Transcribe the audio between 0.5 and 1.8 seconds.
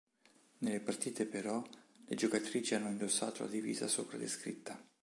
Nelle partite, però,